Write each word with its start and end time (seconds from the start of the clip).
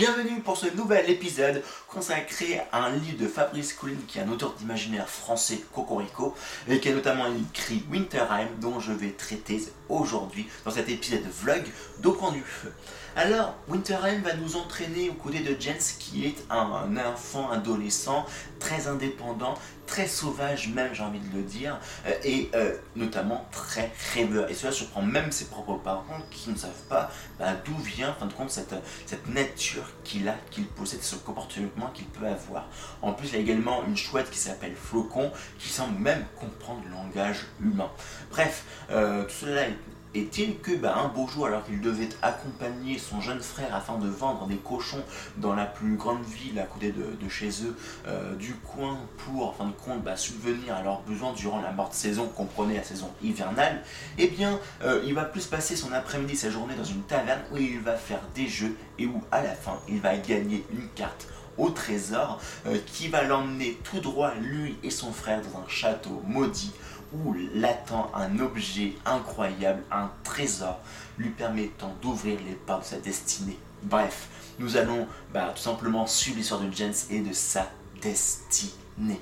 Bienvenue 0.00 0.40
pour 0.40 0.56
ce 0.56 0.74
nouvel 0.74 1.10
épisode 1.10 1.62
consacré 1.86 2.58
à 2.72 2.86
un 2.86 2.96
livre 2.96 3.18
de 3.18 3.26
Fabrice 3.26 3.74
Coulin 3.74 3.98
qui 4.08 4.18
est 4.18 4.22
un 4.22 4.30
auteur 4.30 4.54
d'imaginaire 4.54 5.06
français 5.06 5.60
cocorico 5.74 6.34
et 6.70 6.80
qui 6.80 6.88
a 6.88 6.94
notamment 6.94 7.26
écrit 7.26 7.84
Winterheim 7.92 8.48
dont 8.62 8.80
je 8.80 8.92
vais 8.92 9.10
traiter 9.10 9.60
aujourd'hui 9.90 10.48
dans 10.64 10.70
cet 10.70 10.88
épisode 10.88 11.26
vlog 11.42 11.64
d'Au 11.98 12.12
coin 12.12 12.32
du 12.32 12.40
feu. 12.40 12.72
Alors, 13.16 13.56
Winterheim 13.68 14.20
va 14.22 14.34
nous 14.34 14.56
entraîner 14.56 15.10
aux 15.10 15.14
côtés 15.14 15.40
de 15.40 15.60
Jens 15.60 15.96
qui 15.98 16.26
est 16.26 16.36
un, 16.48 16.96
enfant 16.96 17.50
adolescent 17.50 18.24
très 18.60 18.86
indépendant, 18.86 19.54
très 19.86 20.06
sauvage 20.06 20.68
même 20.68 20.94
j'ai 20.94 21.02
envie 21.02 21.18
de 21.18 21.36
le 21.36 21.42
dire, 21.42 21.80
euh, 22.06 22.12
et 22.22 22.50
euh, 22.54 22.76
notamment 22.94 23.46
très 23.50 23.90
rêveur. 24.14 24.48
Et 24.48 24.54
cela 24.54 24.70
surprend 24.70 25.02
même 25.02 25.32
ses 25.32 25.46
propres 25.46 25.74
parents 25.74 26.20
qui 26.30 26.50
ne 26.50 26.56
savent 26.56 26.70
pas 26.88 27.10
bah, 27.38 27.54
d'où 27.64 27.76
vient, 27.78 28.10
en 28.10 28.14
fin 28.14 28.26
de 28.26 28.32
compte, 28.32 28.50
cette, 28.50 28.74
cette 29.06 29.26
nature 29.28 29.90
qu'il 30.04 30.28
a, 30.28 30.36
qu'il 30.50 30.66
possède, 30.66 31.02
ce 31.02 31.16
comportement 31.16 31.88
qu'il 31.92 32.06
peut 32.06 32.26
avoir. 32.26 32.68
En 33.02 33.12
plus, 33.12 33.28
il 33.28 33.34
y 33.34 33.36
a 33.38 33.40
également 33.40 33.84
une 33.86 33.96
chouette 33.96 34.30
qui 34.30 34.38
s'appelle 34.38 34.76
Flocon, 34.76 35.32
qui 35.58 35.68
semble 35.68 35.98
même 35.98 36.24
comprendre 36.38 36.82
le 36.84 36.92
langage 36.92 37.46
humain. 37.60 37.90
Bref, 38.30 38.64
euh, 38.90 39.24
tout 39.24 39.46
cela 39.46 39.62
est 39.68 39.76
est-il 40.14 40.58
que 40.58 40.74
bah, 40.74 40.96
un 40.96 41.08
beau 41.08 41.26
jour, 41.26 41.46
alors 41.46 41.64
qu'il 41.64 41.80
devait 41.80 42.08
accompagner 42.22 42.98
son 42.98 43.20
jeune 43.20 43.40
frère 43.40 43.74
afin 43.74 43.98
de 43.98 44.08
vendre 44.08 44.46
des 44.46 44.56
cochons 44.56 45.02
dans 45.36 45.54
la 45.54 45.66
plus 45.66 45.96
grande 45.96 46.24
ville 46.24 46.58
à 46.58 46.64
côté 46.64 46.92
de, 46.92 47.28
chez 47.28 47.48
eux 47.64 47.76
euh, 48.06 48.34
du 48.34 48.54
coin 48.54 48.98
pour, 49.18 49.48
en 49.48 49.52
fin 49.52 49.66
de 49.66 49.72
compte, 49.72 50.02
bah, 50.02 50.16
subvenir 50.16 50.74
à 50.74 50.82
leurs 50.82 51.02
besoins 51.02 51.32
durant 51.32 51.60
la 51.60 51.70
morte 51.72 51.94
saison, 51.94 52.26
comprenait 52.26 52.74
la 52.76 52.82
saison 52.82 53.08
hivernale, 53.22 53.82
eh 54.18 54.26
bien, 54.28 54.58
euh, 54.82 55.02
il 55.06 55.14
va 55.14 55.24
plus 55.24 55.46
passer 55.46 55.76
son 55.76 55.92
après-midi, 55.92 56.36
sa 56.36 56.50
journée 56.50 56.74
dans 56.74 56.84
une 56.84 57.02
taverne 57.02 57.40
où 57.52 57.56
il 57.56 57.80
va 57.80 57.96
faire 57.96 58.20
des 58.34 58.48
jeux 58.48 58.76
et 58.98 59.06
où, 59.06 59.22
à 59.30 59.42
la 59.42 59.52
fin, 59.52 59.78
il 59.88 60.00
va 60.00 60.16
gagner 60.16 60.64
une 60.72 60.88
carte 60.94 61.28
au 61.58 61.70
trésor 61.70 62.40
euh, 62.66 62.78
qui 62.86 63.08
va 63.08 63.22
l'emmener 63.22 63.78
tout 63.84 64.00
droit, 64.00 64.32
lui 64.40 64.76
et 64.82 64.90
son 64.90 65.12
frère, 65.12 65.40
dans 65.40 65.58
un 65.58 65.68
château 65.68 66.22
maudit 66.26 66.72
où 67.12 67.34
l'attend 67.54 68.10
un 68.14 68.38
objet 68.38 68.94
incroyable, 69.04 69.82
un 69.90 70.10
trésor 70.22 70.78
lui 71.18 71.30
permettant 71.30 71.94
d'ouvrir 72.00 72.38
les 72.46 72.54
portes 72.54 72.82
de 72.82 72.86
sa 72.86 72.98
destinée. 72.98 73.58
Bref, 73.82 74.28
nous 74.58 74.76
allons 74.76 75.06
bah, 75.32 75.52
tout 75.54 75.62
simplement 75.62 76.06
suivre 76.06 76.38
l'histoire 76.38 76.60
de 76.60 76.70
Jens 76.70 77.06
et 77.10 77.20
de 77.20 77.32
sa 77.32 77.70
destinée. 78.02 79.20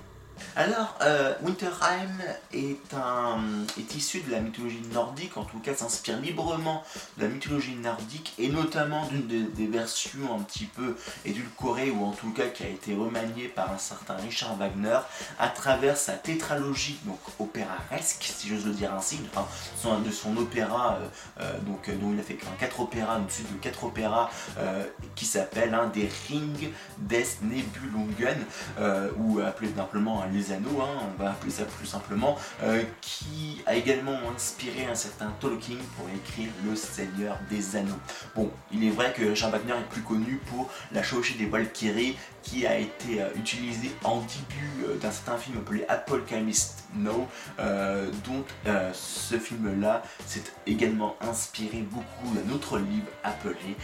Alors, 0.57 0.99
euh, 1.03 1.35
Winterheim 1.43 2.19
est, 2.53 3.95
issu 3.95 4.21
de 4.21 4.31
la 4.31 4.41
mythologie 4.41 4.83
nordique, 4.93 5.37
en 5.37 5.45
tout 5.45 5.59
cas 5.59 5.75
s'inspire 5.75 6.21
librement 6.21 6.85
de 7.17 7.25
la 7.25 7.29
mythologie 7.29 7.77
nordique, 7.77 8.35
et 8.39 8.49
notamment 8.49 9.07
d'une 9.07 9.27
des, 9.27 9.67
versions 9.67 10.35
un 10.35 10.43
petit 10.43 10.67
peu 10.67 10.97
édulcorées, 11.25 11.91
ou 11.91 12.05
en 12.05 12.13
tout 12.13 12.31
cas 12.33 12.47
qui 12.47 12.65
a 12.65 12.69
été 12.69 12.95
remaniée 12.95 13.49
par 13.49 13.73
un 13.73 13.79
certain 13.79 14.17
Richard 14.17 14.57
Wagner, 14.57 14.99
à 15.39 15.49
travers 15.49 15.97
sa 15.97 16.13
tétralogie, 16.13 16.99
donc 17.05 17.19
opéraresque, 17.39 18.33
si 18.37 18.49
j'ose 18.49 18.67
le 18.67 18.73
dire 18.73 18.93
ainsi, 18.95 19.21
enfin, 19.35 20.01
de 20.01 20.11
son 20.11 20.37
opéra, 20.37 20.99
euh, 21.01 21.09
euh, 21.43 21.59
donc, 21.61 21.91
dont 22.01 22.13
il 22.13 22.21
a 22.21 22.23
fait 22.23 22.39
quatre 22.59 22.81
opéras, 22.81 23.19
une 23.19 23.31
suite 23.31 23.53
de 23.53 23.59
quatre 23.59 23.85
opéras, 23.85 24.31
qui 25.15 25.25
s'appelle 25.25 25.75
hein, 25.75 25.91
des 25.93 26.09
Ring 26.29 26.71
des 26.99 27.27
Nebulungen, 27.43 28.45
ou 29.17 29.41
appelé 29.41 29.71
simplement 29.77 30.23
les 30.33 30.53
Anneaux, 30.53 30.81
hein, 30.81 31.03
on 31.03 31.23
va 31.23 31.31
appeler 31.31 31.51
ça 31.51 31.65
plus 31.65 31.87
simplement, 31.87 32.37
euh, 32.63 32.83
qui 33.01 33.63
a 33.67 33.75
également 33.75 34.19
inspiré 34.35 34.87
un 34.87 34.95
certain 34.95 35.33
Tolkien 35.41 35.77
pour 35.97 36.07
écrire 36.09 36.49
Le 36.65 36.77
Seigneur 36.77 37.39
des 37.51 37.77
Anneaux. 37.77 37.99
Bon, 38.35 38.51
il 38.73 38.85
est 38.85 38.91
vrai 38.91 39.13
que 39.13 39.35
Jean 39.35 39.51
Wagner 39.51 39.73
est 39.73 39.91
plus 39.91 40.03
connu 40.03 40.41
pour 40.47 40.71
La 40.93 41.03
chauchée 41.03 41.35
des 41.35 41.47
Valkyries, 41.47 42.17
qui 42.43 42.67
a 42.67 42.79
été 42.79 43.21
euh, 43.21 43.29
utilisé 43.37 43.91
en 44.05 44.21
début 44.21 44.87
euh, 44.87 44.97
d'un 44.97 45.11
certain 45.11 45.37
film 45.37 45.59
appelé 45.59 45.85
Apocalypse 45.89 46.77
Now, 46.95 47.29
dont 48.25 48.45
ce 48.95 49.39
film-là 49.39 50.03
s'est 50.27 50.43
également 50.67 51.17
inspiré 51.21 51.83
beaucoup 51.83 52.35
d'un 52.35 52.51
autre 52.55 52.79
livre 52.79 53.07
appelé 53.23 53.77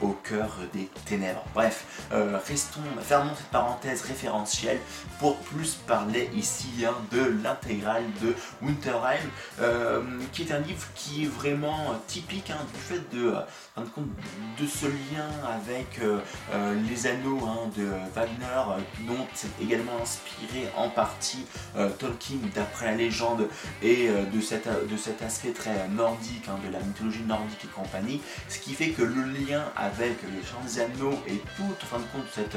Au 0.00 0.08
cœur 0.08 0.56
des 0.72 0.88
ténèbres. 1.04 1.44
Bref, 1.54 1.84
restons, 2.10 2.80
fermons 3.02 3.34
cette 3.36 3.46
parenthèse 3.46 4.02
référentielle 4.02 4.80
pour 5.20 5.36
plus 5.38 5.78
parler 5.86 6.30
ici 6.34 6.84
hein, 6.84 6.94
de 7.10 7.42
l'intégrale 7.42 8.04
de 8.22 8.34
Winterheim, 8.62 9.18
euh, 9.60 10.02
qui 10.32 10.42
est 10.42 10.52
un 10.52 10.60
livre 10.60 10.86
qui 10.94 11.24
est 11.24 11.26
vraiment 11.26 12.00
typique 12.06 12.50
hein, 12.50 12.64
du 12.72 12.80
fait 12.80 13.14
de, 13.14 13.32
euh, 13.32 13.82
de 14.60 14.66
ce 14.66 14.86
lien 14.86 15.28
avec 15.46 16.00
euh, 16.00 16.20
les 16.88 17.06
anneaux 17.06 17.40
hein, 17.46 17.70
de 17.76 17.88
Wagner, 18.14 18.82
dont 19.06 19.26
également 19.60 20.00
inspiré 20.02 20.68
en 20.76 20.88
partie 20.88 21.46
Tolkien 21.98 22.38
d'après 22.54 22.86
la 22.86 22.96
légende 22.96 23.48
et 23.82 24.08
de, 24.08 24.90
de 24.90 24.96
cet 24.96 25.22
aspect 25.22 25.52
très 25.52 25.88
nordique, 25.88 26.46
de 26.64 26.72
la 26.72 26.80
mythologie 26.80 27.22
nordique 27.22 27.64
et 27.64 27.68
compagnie, 27.68 28.20
ce 28.48 28.58
qui 28.58 28.74
fait 28.74 28.90
que 28.90 29.02
le 29.02 29.22
lien 29.22 29.64
avec 29.76 30.22
les 30.22 30.42
champs 30.42 30.62
des 30.64 30.80
anneaux 30.80 31.18
et 31.26 31.38
tout, 31.56 31.62
en 31.62 31.86
fin 31.86 31.98
de 31.98 32.04
compte, 32.12 32.26
cette 32.32 32.56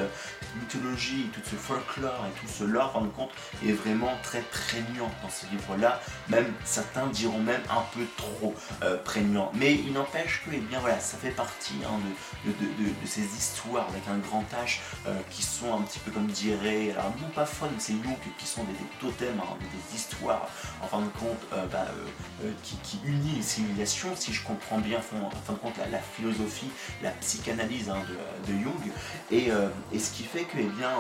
mythologie, 0.60 1.30
tout 1.34 1.42
ce 1.44 1.56
folklore 1.56 2.26
et 2.28 2.40
tout 2.40 2.52
ce 2.52 2.64
lore, 2.64 3.04
compte, 3.16 3.32
est 3.66 3.72
vraiment 3.72 4.18
très 4.24 4.42
prégnant 4.42 5.10
dans 5.22 5.30
ce 5.30 5.46
livre-là. 5.52 6.00
Même 6.30 6.52
certains 6.64 7.08
diront 7.08 7.40
même 7.40 7.62
un 7.70 7.84
peu 7.94 8.06
trop 8.18 8.54
euh, 8.84 8.98
prégnant. 8.98 9.52
Mais 9.56 9.76
il 9.76 9.94
n'empêche 9.94 10.44
que, 10.46 10.52
eh 10.54 10.60
bien 10.60 10.80
voilà, 10.80 11.00
ça 11.00 11.18
fait 11.18 11.32
partie 11.32 11.76
hein, 11.86 12.00
de, 12.46 12.52
de, 12.52 13.08
ces 13.08 13.22
histoires 13.22 13.88
avec 13.90 14.04
un 14.08 14.18
grand 14.18 14.44
H 14.66 14.80
euh, 15.08 15.20
qui 15.30 15.44
sont 15.44 15.74
un 15.74 15.82
petit 15.82 16.00
peu 16.00 16.12
comme 16.12 16.28
dirait, 16.28 16.92
alors 16.92 17.14
non 17.22 17.30
pas 17.30 17.46
fun, 17.46 17.70
c'est 17.78 17.94
Young 17.94 18.18
qui 18.38 18.46
sont 18.46 18.64
des, 18.64 18.74
totems, 19.00 19.40
hein, 19.40 19.58
des, 19.60 19.96
histoires 19.96 20.48
en 20.82 20.88
fin 20.88 21.02
de 21.02 21.10
compte 21.20 21.40
euh, 21.54 21.66
bah, 21.68 21.86
qui, 22.64 22.78
qui 22.78 23.00
unit 23.06 23.36
les 23.36 23.42
civilisations, 23.42 24.16
si 24.16 24.34
je 24.34 24.44
comprends 24.44 24.80
bien 24.80 25.00
en 25.00 25.30
fin 25.30 25.54
de 25.54 25.60
compte 25.60 25.74
la, 25.92 26.00
philosophie, 26.00 26.70
la 27.02 27.12
psychanalyse 27.12 27.90
hein, 27.90 27.98
de, 28.48 28.54
Jung. 28.54 28.92
Et, 29.32 29.50
et, 29.92 30.00
ce 30.00 30.12
qui 30.12 30.24
fait 30.24 30.44
que, 30.44 30.58
eh 30.58 30.64
bien, 30.64 30.92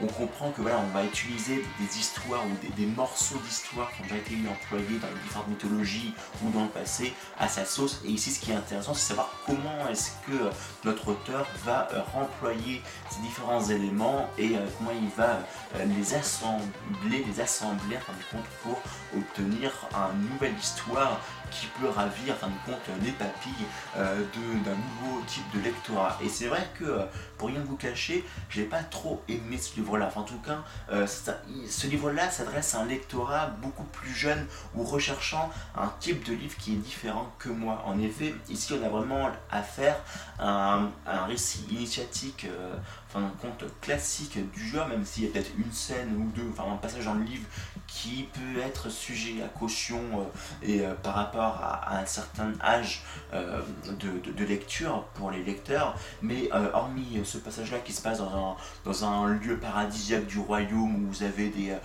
on 0.00 0.06
comprend 0.06 0.50
que 0.50 0.62
voilà, 0.62 0.78
on 0.78 0.94
va 0.94 1.04
utiliser 1.04 1.47
des 1.56 1.98
histoires 1.98 2.44
ou 2.44 2.76
des, 2.76 2.86
morceaux 2.86 3.38
d'histoire 3.44 3.90
qui 3.92 4.02
ont 4.02 4.04
déjà 4.04 4.16
été 4.16 4.34
employés 4.48 4.98
dans 4.98 5.08
les 5.08 5.20
différentes 5.22 5.48
mythologies 5.48 6.14
ou 6.42 6.50
dans 6.50 6.64
le 6.64 6.68
passé 6.68 7.12
à 7.38 7.48
sa 7.48 7.64
sauce. 7.64 8.00
Et 8.04 8.08
ici, 8.08 8.30
ce 8.30 8.40
qui 8.40 8.50
est 8.50 8.54
intéressant, 8.54 8.94
c'est 8.94 9.08
savoir 9.08 9.30
comment 9.46 9.88
est-ce 9.88 10.10
que 10.26 10.50
notre 10.84 11.08
auteur 11.08 11.46
va 11.64 11.88
euh, 11.92 12.02
remployer 12.12 12.82
ces 13.10 13.20
différents 13.20 13.64
éléments 13.68 14.28
et 14.38 14.56
euh, 14.56 14.66
comment 14.76 14.90
il 14.90 15.08
va 15.16 15.40
euh, 15.76 15.84
les 15.96 16.14
assembler, 16.14 17.24
les 17.26 17.40
assembler 17.40 17.96
en 17.96 18.12
de 18.12 18.42
pour 18.62 18.80
obtenir 19.16 19.72
une 20.14 20.28
nouvelle 20.30 20.56
histoire 20.58 21.20
qui 21.50 21.66
peut 21.80 21.88
ravir 21.88 22.34
en 22.34 22.36
fin 22.36 22.46
de 22.48 22.52
compte 22.66 23.02
les 23.02 23.12
papilles 23.12 23.66
d'un 23.94 24.74
nouveau 24.74 25.22
type 25.26 25.44
de 25.54 25.60
lectorat. 25.60 26.18
Et 26.22 26.28
c'est 26.28 26.46
vrai 26.46 26.68
que 26.78 27.00
pour 27.36 27.48
rien 27.48 27.60
vous 27.64 27.76
cacher, 27.76 28.24
j'ai 28.50 28.64
pas 28.64 28.82
trop 28.82 29.22
aimé 29.28 29.58
ce 29.58 29.76
livre-là. 29.76 30.10
en 30.14 30.22
tout 30.22 30.38
cas, 30.38 30.58
ce 31.06 31.86
livre-là 31.86 32.30
s'adresse 32.30 32.74
à 32.74 32.80
un 32.80 32.86
lectorat 32.86 33.48
beaucoup 33.62 33.84
plus 33.84 34.12
jeune 34.14 34.46
ou 34.74 34.84
recherchant 34.84 35.50
un 35.76 35.92
type 36.00 36.24
de 36.24 36.34
livre 36.34 36.56
qui 36.56 36.74
est 36.74 36.76
différent 36.76 37.32
que 37.38 37.48
moi. 37.48 37.82
En 37.86 37.98
effet, 38.00 38.34
ici 38.48 38.72
on 38.72 38.84
a 38.84 38.88
vraiment 38.88 39.30
affaire 39.50 39.96
à 40.38 40.80
un, 41.06 41.24
récit 41.26 41.66
initiatique 41.70 42.46
euh, 42.46 42.74
enfin 43.08 43.24
un 43.24 43.30
compte 43.40 43.64
classique 43.80 44.38
du 44.52 44.66
jeu, 44.66 44.80
même 44.88 45.04
s'il 45.04 45.24
y 45.24 45.26
a 45.26 45.30
peut-être 45.30 45.52
une 45.56 45.72
scène 45.72 46.14
ou 46.16 46.30
deux, 46.36 46.48
enfin 46.52 46.70
un 46.72 46.76
passage 46.76 47.04
dans 47.04 47.14
le 47.14 47.24
livre 47.24 47.46
qui 47.88 48.28
peut 48.34 48.60
être 48.60 48.90
sujet 48.90 49.42
à 49.42 49.48
caution 49.48 49.98
euh, 49.98 50.24
et 50.62 50.82
euh, 50.82 50.94
par 51.02 51.14
rapport 51.14 51.60
à, 51.62 51.98
un 51.98 52.06
certain 52.06 52.52
âge 52.62 53.02
euh, 53.32 53.62
de, 53.98 54.44
lecture 54.44 55.04
pour 55.14 55.30
les 55.30 55.42
lecteurs, 55.42 55.94
mais 56.22 56.48
hormis 56.72 57.20
ce 57.24 57.36
passage-là 57.36 57.78
qui 57.80 57.92
se 57.92 58.00
passe 58.00 58.18
dans 58.18 58.52
un, 58.52 58.56
dans 58.84 59.04
un 59.04 59.28
lieu 59.34 59.58
paradisiaque 59.58 60.26
du 60.26 60.38
royaume 60.38 61.04
où 61.04 61.08
vous 61.08 61.22
avez 61.22 61.48
des, 61.48 61.76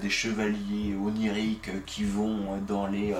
des 0.00 0.08
chevaliers 0.08 0.94
oniriques 0.94 1.84
qui 1.84 2.04
vont 2.04 2.58
dans, 2.66 2.86
les, 2.86 3.14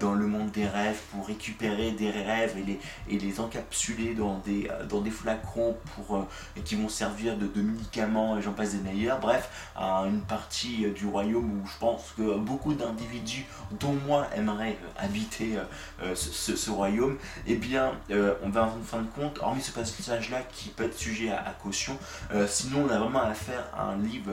dans 0.00 0.14
le 0.14 0.26
monde 0.26 0.50
des 0.50 0.66
rêves 0.66 0.98
pour 1.12 1.28
récupérer 1.28 1.92
des 1.92 2.10
rêves 2.10 2.56
et 2.58 2.64
les, 2.64 2.80
et 3.08 3.18
les 3.20 3.38
encapsuler 3.38 4.14
dans 4.14 4.38
des, 4.38 4.68
dans 4.88 5.00
des 5.00 5.12
flacons 5.12 5.76
pour, 5.94 6.26
et 6.56 6.60
qui 6.62 6.74
vont 6.74 6.83
servir 6.88 7.36
de, 7.36 7.62
médicaments 7.62 8.38
et 8.38 8.42
j'en 8.42 8.52
passe 8.52 8.74
des 8.74 8.82
meilleurs. 8.82 9.20
Bref, 9.20 9.72
à 9.76 10.04
une 10.06 10.22
partie 10.22 10.86
du 10.90 11.06
royaume 11.06 11.62
où 11.62 11.66
je 11.66 11.78
pense 11.78 12.12
que 12.16 12.38
beaucoup 12.38 12.74
d'individus, 12.74 13.46
dont 13.80 13.96
moi, 14.06 14.28
aimeraient 14.34 14.78
habiter 14.96 15.58
euh, 16.02 16.14
ce, 16.14 16.70
royaume, 16.70 17.14
et 17.46 17.52
eh 17.52 17.56
bien, 17.56 17.92
euh, 18.10 18.34
on 18.42 18.48
va 18.48 18.64
en 18.64 18.82
fin 18.82 19.02
de 19.02 19.08
compte, 19.08 19.38
hormis 19.40 19.62
ce 19.62 19.72
passage-là 19.72 20.42
qui 20.52 20.70
peut 20.70 20.84
être 20.84 20.98
sujet 20.98 21.30
à, 21.30 21.54
caution, 21.62 21.96
euh, 22.32 22.46
sinon 22.46 22.86
on 22.86 22.90
a 22.90 22.98
vraiment 22.98 23.22
affaire 23.22 23.64
à 23.76 23.84
un 23.84 23.96
livre 23.96 24.32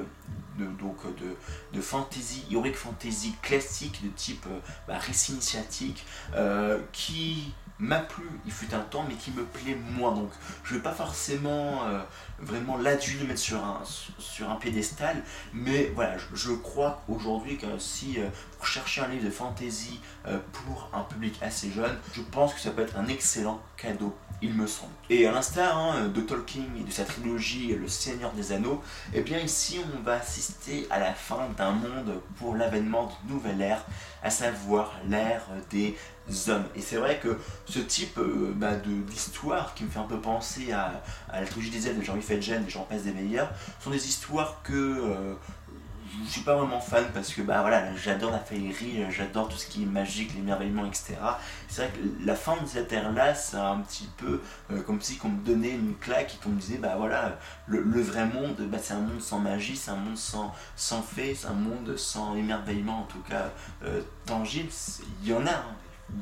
de, 0.58 0.66
donc 0.66 0.98
de, 1.18 1.36
de 1.74 1.82
fantasy, 1.82 2.46
heroic 2.52 2.74
fantasy 2.74 3.36
classique 3.42 4.04
de 4.04 4.10
type 4.10 4.46
bah, 4.88 4.98
récit 4.98 5.34
initiatique 5.34 6.06
qui 6.92 7.54
m'a 7.82 8.00
plu, 8.00 8.24
il 8.46 8.52
fut 8.52 8.74
un 8.74 8.80
temps, 8.80 9.04
mais 9.08 9.16
qui 9.16 9.32
me 9.32 9.44
plaît 9.44 9.76
moins. 9.76 10.14
Donc 10.14 10.32
je 10.64 10.74
ne 10.74 10.78
vais 10.78 10.84
pas 10.84 10.94
forcément 10.94 11.84
euh, 11.86 12.02
vraiment 12.40 12.78
l'aduler, 12.78 13.26
mettre 13.26 13.40
sur 13.40 13.64
un, 13.64 13.82
sur 14.20 14.50
un 14.50 14.56
piédestal, 14.56 15.24
mais 15.54 15.92
voilà, 15.96 16.16
je, 16.34 16.52
crois 16.52 17.02
aujourd'hui 17.10 17.58
que 17.58 17.66
si 17.80 18.20
euh, 18.20 18.28
vous 18.60 18.66
cherchez 18.66 19.02
un 19.02 19.08
livre 19.08 19.26
de 19.26 19.32
fantasy 19.32 20.00
euh, 20.28 20.38
pour 20.54 20.90
un 20.94 21.02
public 21.02 21.38
assez 21.42 21.72
jeune, 21.72 21.98
je 22.14 22.22
pense 22.22 22.54
que 22.54 22.60
ça 22.60 22.70
peut 22.70 22.84
être 22.84 22.98
un 22.98 23.08
excellent 23.08 23.60
cadeau, 23.78 24.16
il 24.42 24.54
me 24.54 24.68
semble. 24.68 24.92
Et 25.10 25.28
à 25.28 25.32
l'instar 25.32 25.78
hein, 25.78 26.08
de 26.08 26.22
Tolkien 26.22 26.64
et 26.80 26.84
de 26.84 26.92
sa 26.92 27.04
trilogie 27.04 27.76
Le 27.76 27.88
Seigneur 27.88 28.32
des 28.34 28.52
Anneaux, 28.52 28.82
eh 29.14 29.22
bien 29.22 29.40
ici 29.40 29.80
on 29.96 30.04
va 30.04 30.14
assister 30.14 30.88
à 30.90 31.00
la 31.00 31.14
fin 31.14 31.50
d'un 31.58 31.72
monde 31.72 32.22
pour 32.38 32.56
l'avènement 32.56 33.12
d'une 33.24 33.36
nouvelle 33.36 33.62
ère, 33.62 33.86
à 34.24 34.30
savoir 34.30 34.94
l'ère 35.08 35.46
des 35.70 35.96
hommes. 36.48 36.66
Et 36.76 36.82
c'est 36.82 36.98
vrai 36.98 37.20
que 37.22 37.38
ce 37.66 37.80
type 37.80 38.18
euh, 38.18 38.54
bah, 38.56 38.76
d'histoire 38.76 39.74
qui 39.74 39.84
me 39.84 39.90
fait 39.90 40.00
un 40.00 40.04
peu 40.04 40.20
penser 40.20 40.72
à, 40.72 41.02
la 41.32 41.46
trilogie 41.46 41.70
des 41.70 41.88
ailes 41.88 41.98
de 41.98 42.04
Jean-Yves 42.04 42.24
Fedgen 42.24 42.64
et 42.66 42.70
Jean 42.70 42.84
Passe 42.84 43.04
des 43.04 43.12
meilleurs 43.12 43.50
sont 43.80 43.90
des 43.90 44.08
histoires 44.08 44.62
que 44.64 44.74
euh, 44.74 45.34
je 46.26 46.30
suis 46.30 46.42
pas 46.42 46.56
vraiment 46.56 46.80
fan 46.80 47.06
parce 47.14 47.34
que 47.34 47.42
bah 47.42 47.62
voilà 47.62 47.96
j'adore 47.96 48.32
la 48.32 48.40
féerie, 48.40 49.06
j'adore 49.10 49.50
tout 49.50 49.58
ce 49.58 49.68
qui 49.68 49.84
est 49.84 49.86
magique, 49.86 50.34
l'émerveillement, 50.36 50.86
etc. 50.86 51.16
C'est 51.68 51.84
vrai 51.84 51.92
que 51.92 52.26
la 52.26 52.36
fin 52.36 52.56
de 52.62 52.68
cette 52.68 52.92
ère 52.92 53.12
là 53.12 53.34
c'est 53.34 53.58
un 53.58 53.80
petit 53.80 54.10
peu 54.18 54.42
euh, 54.72 54.82
comme 54.82 55.02
si 55.02 55.18
qu'on 55.18 55.30
me 55.30 55.44
donnait 55.44 55.72
une 55.72 55.96
claque 55.96 56.36
et 56.36 56.44
qu'on 56.44 56.50
me 56.50 56.60
disait 56.60 56.78
bah 56.78 56.96
voilà 56.98 57.38
le, 57.68 58.02
vrai 58.02 58.26
monde 58.26 58.56
bah, 58.70 58.78
c'est 58.82 58.94
un 58.94 59.02
monde 59.02 59.22
sans 59.22 59.40
magie, 59.40 59.76
c'est 59.76 59.92
un 59.92 59.96
monde 59.96 60.18
sans, 60.18 60.54
sans 60.76 61.04
c'est 61.14 61.46
un 61.48 61.54
monde 61.54 61.96
sans 61.98 62.36
émerveillement 62.36 63.00
en 63.00 63.06
tout 63.06 63.22
cas 63.30 63.50
tangible. 64.26 64.70
Il 65.24 65.30
y 65.30 65.34
en 65.34 65.46
a, 65.46 65.52
hein 65.52 65.76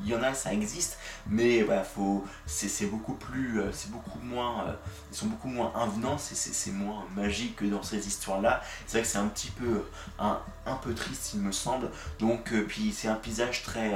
il 0.03 0.09
y 0.09 0.15
en 0.15 0.21
a, 0.23 0.33
ça 0.33 0.53
existe, 0.53 0.97
mais 1.27 1.63
voilà, 1.63 1.83
faut, 1.83 2.23
c'est 2.45 2.85
beaucoup 2.87 3.13
plus, 3.13 3.59
euh, 3.59 3.71
c'est 3.71 3.91
beaucoup 3.91 4.19
moins, 4.19 4.67
euh, 4.67 4.73
ils 5.11 5.17
sont 5.17 5.27
beaucoup 5.27 5.47
moins 5.47 5.71
invenants, 5.75 6.17
c'est 6.17 6.71
moins 6.71 7.05
magique 7.15 7.57
que 7.57 7.65
dans 7.65 7.83
ces 7.83 8.07
histoires-là. 8.07 8.61
C'est 8.85 8.97
vrai 8.97 9.01
que 9.03 9.07
c'est 9.07 9.17
un 9.17 9.27
petit 9.27 9.51
peu, 9.51 9.83
un, 10.19 10.39
un, 10.65 10.75
peu 10.75 10.93
triste, 10.93 11.31
il 11.33 11.41
me 11.41 11.51
semble. 11.51 11.89
Donc, 12.19 12.53
euh, 12.53 12.65
puis 12.67 12.91
c'est 12.91 13.07
un 13.07 13.15
paysage 13.15 13.63
très, 13.63 13.93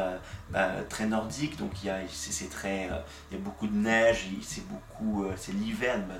bah, 0.49 0.69
très 0.89 1.05
nordique, 1.05 1.57
donc 1.57 1.71
il 1.83 1.87
y 1.87 1.89
a, 1.89 1.99
c'est 2.11 2.49
très, 2.49 2.89
il 3.31 3.37
y 3.37 3.39
a 3.39 3.43
beaucoup 3.43 3.67
de 3.67 3.75
neige, 3.75 4.27
c'est 4.41 4.65
beaucoup, 4.67 5.25
c'est 5.37 5.53
l'hiver. 5.53 5.99
Bah, 6.07 6.15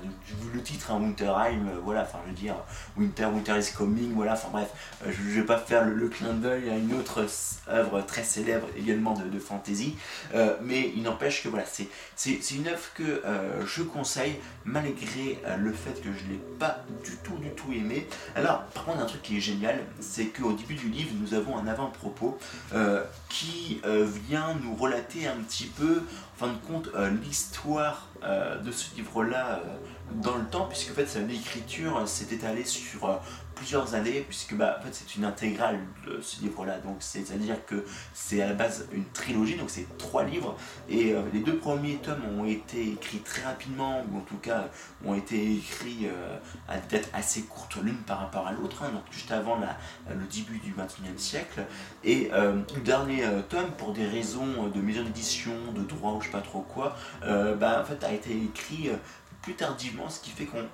le 0.52 0.62
titre, 0.62 0.92
hein, 0.92 1.00
Winterheim, 1.00 1.68
voilà, 1.82 2.02
enfin 2.02 2.18
je 2.24 2.30
veux 2.30 2.36
dire, 2.36 2.54
Winter, 2.96 3.26
Winter 3.26 3.58
is 3.58 3.72
coming, 3.76 4.14
voilà, 4.14 4.34
enfin 4.34 4.48
bref, 4.52 4.70
je, 5.04 5.22
ne 5.22 5.40
vais 5.40 5.46
pas 5.46 5.58
faire 5.58 5.84
le, 5.84 6.08
clin 6.08 6.34
d'œil 6.34 6.70
à 6.70 6.76
une 6.76 6.94
autre 6.94 7.26
œuvre 7.68 8.00
très 8.02 8.22
célèbre 8.22 8.68
également 8.76 9.14
de, 9.14 9.28
de 9.28 9.38
fantasy 9.38 9.63
euh, 10.34 10.56
mais 10.62 10.92
il 10.94 11.02
n'empêche 11.02 11.42
que 11.42 11.48
voilà, 11.48 11.64
c'est 12.16 12.50
une 12.50 12.68
œuvre 12.68 12.92
que 12.94 13.22
euh, 13.24 13.66
je 13.66 13.82
conseille 13.82 14.36
malgré 14.64 15.38
euh, 15.46 15.56
le 15.56 15.72
fait 15.72 16.00
que 16.00 16.08
je 16.12 16.24
ne 16.24 16.32
l'ai 16.32 16.40
pas 16.58 16.84
du 17.04 17.16
tout 17.18 17.36
du 17.36 17.50
tout 17.50 17.72
aimé. 17.72 18.06
Alors 18.34 18.64
par 18.66 18.84
contre 18.84 19.00
un 19.00 19.06
truc 19.06 19.22
qui 19.22 19.36
est 19.36 19.40
génial, 19.40 19.80
c'est 20.00 20.26
qu'au 20.26 20.52
début 20.52 20.74
du 20.74 20.88
livre 20.88 21.10
nous 21.20 21.34
avons 21.34 21.58
un 21.58 21.66
avant-propos 21.66 22.38
qui 23.28 23.80
vient 24.28 24.54
nous 24.62 24.74
relater 24.74 25.26
un 25.26 25.36
petit 25.36 25.66
peu, 25.66 26.02
en 26.34 26.46
fin 26.46 26.52
de 26.52 26.58
compte, 26.66 26.90
l'histoire 27.22 28.08
de 28.22 28.72
ce 28.72 28.94
livre-là 28.96 29.62
dans 30.22 30.36
le 30.36 30.44
temps, 30.44 30.66
puisque 30.66 30.92
en 30.92 30.94
fait 30.94 31.18
l'écriture 31.26 32.06
s'est 32.06 32.34
étalée 32.34 32.64
sur 32.64 33.20
plusieurs 33.54 33.94
années, 33.94 34.24
puisque 34.28 34.54
bah, 34.54 34.76
en 34.78 34.82
fait, 34.82 34.90
c'est 34.92 35.16
une 35.16 35.24
intégrale 35.24 35.78
de 36.06 36.20
ce 36.20 36.40
livre-là. 36.42 36.78
Donc, 36.78 36.96
c'est-à-dire 37.00 37.64
que 37.66 37.84
c'est 38.12 38.42
à 38.42 38.46
la 38.46 38.54
base 38.54 38.86
une 38.92 39.04
trilogie, 39.06 39.56
donc 39.56 39.70
c'est 39.70 39.86
trois 39.98 40.24
livres. 40.24 40.56
Et 40.88 41.12
euh, 41.12 41.22
les 41.32 41.40
deux 41.40 41.56
premiers 41.56 41.96
tomes 41.96 42.24
ont 42.38 42.44
été 42.44 42.92
écrits 42.92 43.18
très 43.18 43.42
rapidement, 43.42 44.04
ou 44.10 44.18
en 44.18 44.22
tout 44.22 44.36
cas 44.36 44.68
ont 45.04 45.14
été 45.14 45.56
écrits 45.56 46.06
euh, 46.06 46.36
à 46.68 46.78
des 46.78 46.98
dates 46.98 47.10
assez 47.12 47.42
courtes 47.42 47.76
l'une 47.82 47.96
par 47.98 48.20
rapport 48.20 48.46
à 48.46 48.52
l'autre, 48.52 48.82
hein, 48.82 48.90
donc 48.92 49.02
juste 49.10 49.30
avant 49.32 49.58
la, 49.58 49.76
le 50.14 50.24
début 50.26 50.58
du 50.58 50.72
XXIe 50.72 51.18
siècle. 51.18 51.64
Et 52.02 52.30
euh, 52.32 52.60
le 52.74 52.80
dernier 52.80 53.24
tome, 53.48 53.70
pour 53.78 53.92
des 53.92 54.06
raisons 54.06 54.68
de 54.74 54.80
maison 54.80 55.02
d'édition, 55.02 55.52
de 55.74 55.82
droit 55.82 56.12
ou 56.12 56.20
je 56.20 56.26
sais 56.26 56.32
pas 56.32 56.40
trop 56.40 56.60
quoi, 56.60 56.96
bah, 57.22 57.80
en 57.80 57.84
fait, 57.84 58.02
a 58.04 58.12
été 58.12 58.30
écrit 58.30 58.90
plus 59.44 59.54
tardivement, 59.54 60.08
ce 60.08 60.20
qui 60.20 60.30
fait 60.30 60.46
qu'on 60.46 60.66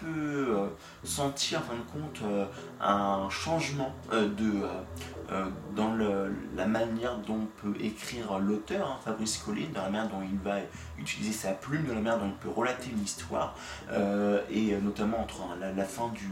peut 0.00 0.56
euh, 0.56 0.66
sentir 1.04 1.60
en 1.60 1.62
fin 1.62 1.74
de 1.74 2.02
compte 2.02 2.20
euh, 2.24 2.44
un 2.80 3.30
changement 3.30 3.94
euh, 4.12 4.28
de, 4.28 4.52
dans 5.76 5.94
la 6.56 6.66
manière 6.66 7.18
dont 7.18 7.46
peut 7.62 7.74
écrire 7.80 8.40
l'auteur, 8.40 8.88
hein, 8.88 8.98
Fabrice 9.04 9.38
Colline, 9.38 9.70
dans 9.72 9.82
la 9.82 9.90
manière 9.90 10.10
dont 10.10 10.22
il 10.28 10.36
va 10.40 10.56
utiliser 10.98 11.32
sa 11.32 11.52
plume, 11.52 11.84
dans 11.84 11.94
la 11.94 12.00
manière 12.00 12.18
dont 12.18 12.26
il 12.26 12.48
peut 12.48 12.48
relater 12.48 12.90
une 12.90 13.00
histoire, 13.00 13.54
et 14.50 14.76
notamment 14.82 15.20
entre 15.20 15.42
la 15.60 15.84
fin 15.84 16.08
du 16.08 16.26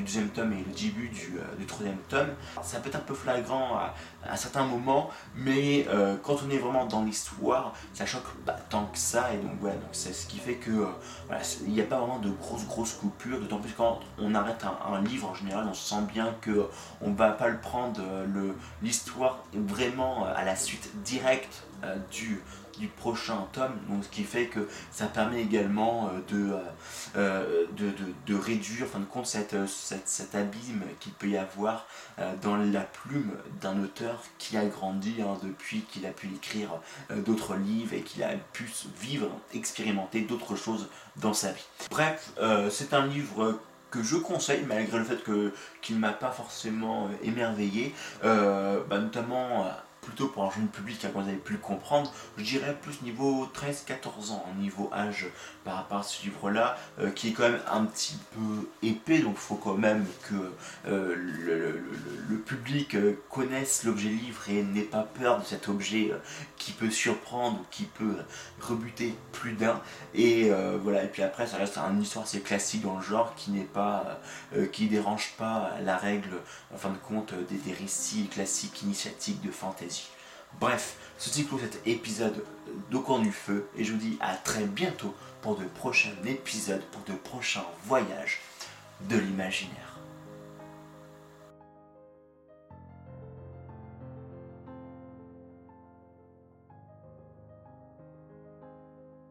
deuxième 0.00 0.30
tome 0.30 0.54
et 0.54 0.64
le 0.66 0.74
début 0.74 1.10
du, 1.10 1.66
troisième 1.66 1.98
tome. 2.08 2.30
Ça 2.62 2.80
peut 2.80 2.88
être 2.88 2.96
un 2.96 3.00
peu 3.00 3.12
flagrant 3.12 3.78
à, 4.24 4.36
certains 4.38 4.64
moments, 4.64 5.10
mais 5.36 5.86
quand 6.22 6.36
on 6.46 6.50
est 6.50 6.58
vraiment 6.58 6.86
dans 6.86 7.04
l'histoire, 7.04 7.74
ça 7.92 8.06
choque 8.06 8.32
pas 8.46 8.56
tant 8.70 8.86
que 8.86 8.98
ça, 8.98 9.34
et 9.34 9.36
donc 9.36 9.52
voilà, 9.60 9.76
c'est 9.92 10.14
ce 10.14 10.26
qui 10.26 10.38
fait 10.38 10.54
que 10.54 10.77
euh, 10.80 11.38
il 11.66 11.72
n'y 11.72 11.80
a 11.80 11.84
pas 11.84 11.98
vraiment 11.98 12.18
de 12.18 12.30
grosses 12.30 12.66
grosses 12.66 12.94
coupures, 12.94 13.38
d'autant 13.40 13.58
plus 13.58 13.72
quand 13.72 14.00
on 14.18 14.34
arrête 14.34 14.64
un, 14.64 15.00
livre 15.02 15.28
en 15.28 15.34
général, 15.34 15.66
on 15.68 15.74
sent 15.74 16.02
bien 16.12 16.34
que 16.40 16.68
on 17.00 17.12
va 17.12 17.30
pas 17.30 17.48
le 17.48 17.58
prendre 17.58 18.00
l'histoire 18.82 19.44
vraiment 19.54 20.24
à 20.24 20.44
la 20.44 20.56
suite 20.56 20.90
directe 21.04 21.64
du 22.10 22.42
du 22.78 22.88
prochain 22.88 23.46
tome, 23.52 23.76
donc 23.88 24.04
ce 24.04 24.08
qui 24.08 24.22
fait 24.22 24.46
que 24.46 24.68
ça 24.90 25.06
permet 25.06 25.42
également 25.42 26.08
euh, 26.08 26.34
euh, 26.34 26.60
euh, 27.16 27.64
de, 27.76 27.92
de, 28.26 28.38
réduire 28.38 28.86
en 28.86 28.88
fin 28.88 29.00
de 29.00 29.04
compte 29.04 29.26
cette, 29.26 29.56
cet 29.66 30.34
abîme 30.34 30.82
qu'il 31.00 31.12
peut 31.12 31.28
y 31.28 31.36
avoir 31.36 31.86
dans 32.42 32.56
la 32.56 32.80
plume 32.80 33.32
d'un 33.60 33.82
auteur 33.82 34.22
qui 34.38 34.56
a 34.56 34.64
grandi 34.64 35.16
hein, 35.20 35.36
depuis 35.42 35.82
qu'il 35.82 36.06
a 36.06 36.10
pu 36.10 36.28
écrire 36.28 36.70
d'autres 37.10 37.56
livres 37.56 37.94
et 37.94 38.02
qu'il 38.02 38.22
a 38.22 38.32
pu 38.52 38.70
vivre, 39.00 39.28
expérimenter 39.54 40.22
d'autres 40.22 40.56
choses 40.56 40.88
dans 41.16 41.34
sa 41.34 41.52
vie. 41.52 41.66
Bref, 41.90 42.32
c'est 42.70 42.94
un 42.94 43.06
livre 43.06 43.60
que 43.90 44.02
je 44.02 44.16
conseille 44.16 44.64
malgré 44.68 44.98
le 44.98 45.04
fait 45.04 45.22
que 45.22 45.52
qu'il 45.80 45.98
m'a 45.98 46.12
pas 46.12 46.30
forcément 46.30 47.08
émerveillé, 47.22 47.94
bah, 48.22 48.98
notamment 48.98 49.66
plutôt 50.08 50.28
pour 50.28 50.44
un 50.44 50.50
jeune 50.50 50.68
public, 50.68 51.00
comme 51.02 51.22
vous 51.22 51.28
avez 51.28 51.36
pu 51.36 51.52
le 51.52 51.58
comprendre, 51.58 52.10
je 52.38 52.42
dirais 52.42 52.74
plus 52.80 53.02
niveau 53.02 53.46
13-14 53.54 54.32
ans, 54.32 54.44
niveau 54.58 54.90
âge 54.92 55.26
par 55.64 55.76
rapport 55.76 55.98
à 55.98 56.02
ce 56.02 56.22
livre-là, 56.24 56.78
euh, 56.98 57.10
qui 57.10 57.28
est 57.28 57.32
quand 57.32 57.42
même 57.42 57.60
un 57.70 57.84
petit 57.84 58.16
peu 58.34 58.68
épais, 58.82 59.18
donc 59.18 59.34
il 59.34 59.40
faut 59.40 59.56
quand 59.56 59.76
même 59.76 60.06
que 60.22 60.52
euh, 60.86 61.14
le, 61.14 62.38
public 62.38 62.94
euh, 62.94 63.20
connaisse 63.28 63.84
l'objet 63.84 64.08
livre 64.08 64.48
et 64.48 64.62
n'ait 64.62 64.80
pas 64.80 65.02
peur 65.02 65.40
de 65.40 65.44
cet 65.44 65.68
objet 65.68 66.10
qui 66.56 66.72
peut 66.72 66.88
surprendre 66.88 67.60
ou 67.60 67.64
qui 67.70 67.84
peut 67.84 68.16
rebuter 68.60 69.14
plus 69.32 69.52
d'un. 69.52 69.82
Et 70.14 70.50
voilà, 70.82 71.04
et 71.04 71.08
puis 71.08 71.22
après 71.22 71.46
ça 71.46 71.58
reste 71.58 71.76
une 71.76 72.00
histoire 72.00 72.24
assez 72.24 72.40
classique 72.40 72.82
dans 72.82 72.96
le 72.96 73.02
genre 73.02 73.34
qui 73.34 73.50
n'est 73.50 73.64
pas, 73.64 74.20
qui 74.72 74.86
dérange 74.86 75.34
pas 75.36 75.72
la 75.82 75.96
règle, 75.96 76.30
en 76.72 76.78
fin 76.78 76.90
de 76.90 76.96
compte, 76.96 77.34
des 77.34 77.72
récits 77.72 78.28
classiques 78.28 78.82
initiatiques 78.82 79.42
de 79.42 79.50
fantasy. 79.50 79.97
Bref, 80.60 80.96
ceci 81.18 81.46
clôt 81.46 81.58
cet 81.58 81.86
épisode 81.86 82.44
d'Au 82.90 83.00
coin 83.00 83.20
du 83.20 83.32
feu 83.32 83.68
et 83.76 83.84
je 83.84 83.92
vous 83.92 83.98
dis 83.98 84.18
à 84.20 84.34
très 84.34 84.64
bientôt 84.64 85.14
pour 85.40 85.56
de 85.56 85.64
prochains 85.64 86.14
épisodes, 86.26 86.82
pour 86.90 87.02
de 87.04 87.18
prochains 87.18 87.64
voyages 87.84 88.40
de 89.08 89.16
l'imaginaire. 89.16 89.97